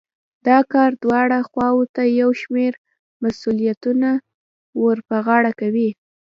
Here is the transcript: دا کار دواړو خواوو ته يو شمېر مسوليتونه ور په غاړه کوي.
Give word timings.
دا 0.47 0.57
کار 0.73 0.91
دواړو 1.03 1.39
خواوو 1.49 1.83
ته 1.95 2.01
يو 2.21 2.29
شمېر 2.41 2.71
مسوليتونه 3.23 4.09
ور 4.81 4.97
په 5.07 5.17
غاړه 5.25 5.51
کوي. 5.61 5.89